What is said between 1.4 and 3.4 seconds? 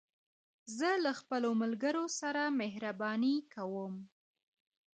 ملګرو سره مهربانې